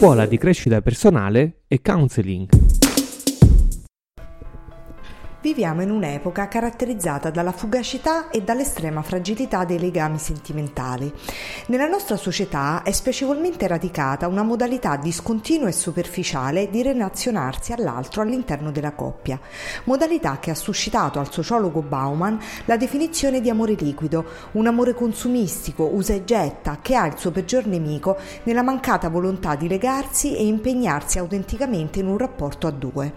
scuola 0.00 0.24
di 0.24 0.38
crescita 0.38 0.80
personale 0.80 1.64
e 1.68 1.82
counseling. 1.82 2.89
Viviamo 5.42 5.80
in 5.80 5.90
un'epoca 5.90 6.48
caratterizzata 6.48 7.30
dalla 7.30 7.52
fugacità 7.52 8.28
e 8.28 8.42
dall'estrema 8.42 9.00
fragilità 9.00 9.64
dei 9.64 9.78
legami 9.78 10.18
sentimentali. 10.18 11.10
Nella 11.68 11.86
nostra 11.86 12.18
società 12.18 12.82
è 12.82 12.92
spiacevolmente 12.92 13.66
radicata 13.66 14.28
una 14.28 14.42
modalità 14.42 14.96
discontinua 14.96 15.68
e 15.68 15.72
superficiale 15.72 16.68
di 16.68 16.82
relazionarsi 16.82 17.72
all'altro 17.72 18.20
all'interno 18.20 18.70
della 18.70 18.92
coppia, 18.92 19.40
modalità 19.84 20.38
che 20.40 20.50
ha 20.50 20.54
suscitato 20.54 21.18
al 21.18 21.32
sociologo 21.32 21.80
Bauman 21.80 22.38
la 22.66 22.76
definizione 22.76 23.40
di 23.40 23.48
amore 23.48 23.72
liquido, 23.78 24.26
un 24.52 24.66
amore 24.66 24.92
consumistico, 24.92 25.88
usa 25.90 26.12
e 26.12 26.24
getta, 26.24 26.80
che 26.82 26.96
ha 26.96 27.06
il 27.06 27.16
suo 27.16 27.30
peggior 27.30 27.64
nemico 27.64 28.18
nella 28.42 28.62
mancata 28.62 29.08
volontà 29.08 29.54
di 29.54 29.68
legarsi 29.68 30.36
e 30.36 30.44
impegnarsi 30.44 31.18
autenticamente 31.18 31.98
in 31.98 32.08
un 32.08 32.18
rapporto 32.18 32.66
a 32.66 32.70
due. 32.70 33.14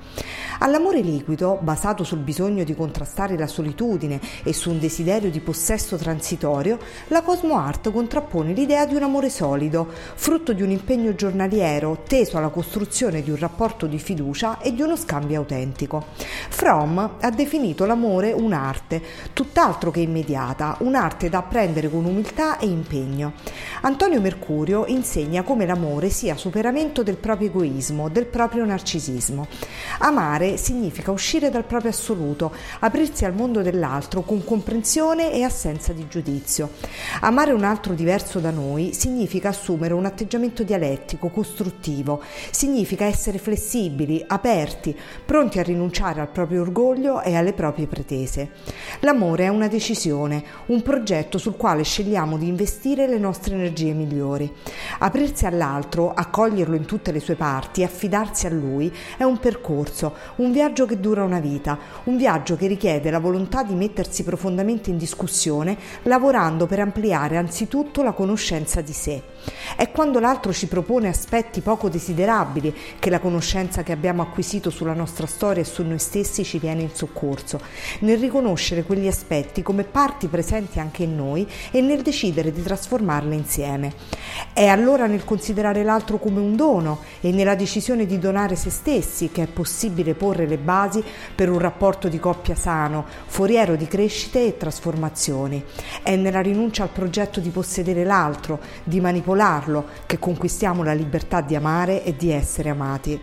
All'amore 0.59 1.01
liquido, 1.01 1.59
basato 1.61 2.05
sul 2.13 2.19
bisogno 2.19 2.63
di 2.63 2.75
contrastare 2.75 3.35
la 3.35 3.47
solitudine 3.47 4.19
e 4.43 4.53
su 4.53 4.69
un 4.69 4.77
desiderio 4.77 5.31
di 5.31 5.39
possesso 5.39 5.97
transitorio, 5.97 6.77
la 7.07 7.23
Cosmo 7.23 7.57
Art 7.57 7.91
contrappone 7.91 8.53
l'idea 8.53 8.85
di 8.85 8.93
un 8.93 9.01
amore 9.01 9.31
solido, 9.31 9.87
frutto 10.13 10.53
di 10.53 10.61
un 10.61 10.69
impegno 10.69 11.15
giornaliero 11.15 12.03
teso 12.07 12.37
alla 12.37 12.49
costruzione 12.49 13.23
di 13.23 13.31
un 13.31 13.37
rapporto 13.37 13.87
di 13.87 13.97
fiducia 13.97 14.59
e 14.59 14.75
di 14.75 14.83
uno 14.83 14.95
scambio 14.95 15.39
autentico. 15.39 16.05
Fromm 16.49 16.99
ha 16.99 17.29
definito 17.31 17.85
l'amore 17.85 18.31
un'arte, 18.31 19.01
tutt'altro 19.33 19.89
che 19.89 20.01
immediata, 20.01 20.77
un'arte 20.81 21.29
da 21.29 21.39
apprendere 21.39 21.89
con 21.89 22.05
umiltà 22.05 22.59
e 22.59 22.67
impegno. 22.67 23.33
Antonio 23.85 24.21
Mercurio 24.21 24.85
insegna 24.85 25.43
come 25.43 25.65
l'amore 25.65 26.09
sia 26.09 26.37
superamento 26.37 27.03
del 27.03 27.17
proprio 27.17 27.49
egoismo, 27.49 28.07
del 28.07 28.27
proprio 28.27 28.63
narcisismo. 28.63 29.45
Amare 29.99 30.55
significa 30.55 31.11
uscire 31.11 31.49
dal 31.49 31.65
proprio 31.65 31.91
assoluto, 31.91 32.53
aprirsi 32.79 33.25
al 33.25 33.35
mondo 33.35 33.61
dell'altro 33.61 34.21
con 34.21 34.45
comprensione 34.45 35.33
e 35.33 35.43
assenza 35.43 35.91
di 35.91 36.07
giudizio. 36.07 36.69
Amare 37.19 37.51
un 37.51 37.65
altro 37.65 37.93
diverso 37.93 38.39
da 38.39 38.51
noi 38.51 38.93
significa 38.93 39.49
assumere 39.49 39.93
un 39.93 40.05
atteggiamento 40.05 40.63
dialettico, 40.63 41.27
costruttivo, 41.27 42.23
significa 42.51 43.03
essere 43.03 43.37
flessibili, 43.37 44.23
aperti, 44.25 44.97
pronti 45.25 45.59
a 45.59 45.63
rinunciare 45.63 46.21
al 46.21 46.29
proprio 46.29 46.61
orgoglio 46.61 47.21
e 47.21 47.35
alle 47.35 47.51
proprie 47.51 47.87
pretese. 47.87 48.51
L'amore 49.01 49.43
è 49.43 49.49
una 49.49 49.67
decisione, 49.67 50.41
un 50.67 50.81
progetto 50.81 51.37
sul 51.37 51.57
quale 51.57 51.83
scegliamo 51.83 52.37
di 52.37 52.47
investire 52.47 53.09
le 53.09 53.19
nostre 53.19 53.55
energie 53.55 53.71
migliori. 53.81 54.51
Aprirsi 54.99 55.45
all'altro, 55.45 56.13
accoglierlo 56.13 56.75
in 56.75 56.85
tutte 56.85 57.11
le 57.11 57.19
sue 57.19 57.35
parti, 57.35 57.83
affidarsi 57.83 58.45
a 58.45 58.51
lui 58.51 58.93
è 59.17 59.23
un 59.23 59.39
percorso, 59.39 60.13
un 60.35 60.51
viaggio 60.51 60.85
che 60.85 60.99
dura 60.99 61.23
una 61.23 61.39
vita, 61.39 61.77
un 62.03 62.17
viaggio 62.17 62.55
che 62.55 62.67
richiede 62.67 63.09
la 63.09 63.19
volontà 63.19 63.63
di 63.63 63.73
mettersi 63.73 64.23
profondamente 64.23 64.89
in 64.89 64.97
discussione, 64.97 65.77
lavorando 66.03 66.67
per 66.67 66.79
ampliare 66.79 67.37
anzitutto 67.37 68.03
la 68.03 68.11
conoscenza 68.11 68.81
di 68.81 68.93
sé. 68.93 69.21
È 69.75 69.89
quando 69.91 70.19
l'altro 70.19 70.53
ci 70.53 70.67
propone 70.67 71.07
aspetti 71.07 71.61
poco 71.61 71.89
desiderabili 71.89 72.73
che 72.99 73.09
la 73.09 73.19
conoscenza 73.19 73.83
che 73.83 73.91
abbiamo 73.91 74.21
acquisito 74.21 74.69
sulla 74.69 74.93
nostra 74.93 75.27
storia 75.27 75.61
e 75.61 75.65
su 75.65 75.83
noi 75.83 75.99
stessi 75.99 76.43
ci 76.43 76.59
viene 76.59 76.83
in 76.83 76.91
soccorso, 76.93 77.59
nel 77.99 78.17
riconoscere 78.17 78.83
quegli 78.83 79.07
aspetti 79.07 79.61
come 79.61 79.83
parti 79.83 80.27
presenti 80.27 80.79
anche 80.79 81.03
in 81.03 81.15
noi 81.15 81.47
e 81.71 81.81
nel 81.81 82.01
decidere 82.01 82.51
di 82.51 82.61
trasformarle 82.61 83.35
insieme. 83.63 83.93
È 84.51 84.67
allora 84.67 85.07
nel 85.07 85.23
considerare 85.23 85.83
l'altro 85.83 86.19
come 86.19 86.39
un 86.39 86.55
dono 86.55 86.99
e 87.21 87.31
nella 87.31 87.55
decisione 87.55 88.05
di 88.05 88.19
donare 88.19 88.55
se 88.55 88.69
stessi 88.69 89.31
che 89.31 89.43
è 89.43 89.47
possibile 89.47 90.13
porre 90.13 90.45
le 90.45 90.57
basi 90.57 91.03
per 91.33 91.49
un 91.49 91.59
rapporto 91.59 92.07
di 92.07 92.19
coppia 92.19 92.55
sano, 92.55 93.05
foriero 93.25 93.75
di 93.75 93.87
crescite 93.87 94.45
e 94.45 94.57
trasformazioni. 94.57 95.63
È 96.03 96.15
nella 96.15 96.41
rinuncia 96.41 96.83
al 96.83 96.89
progetto 96.89 97.39
di 97.39 97.49
possedere 97.49 98.03
l'altro, 98.03 98.59
di 98.83 98.99
manipolarlo, 98.99 99.85
che 100.05 100.19
conquistiamo 100.19 100.83
la 100.83 100.93
libertà 100.93 101.41
di 101.41 101.55
amare 101.55 102.03
e 102.03 102.15
di 102.15 102.31
essere 102.31 102.69
amati. 102.69 103.19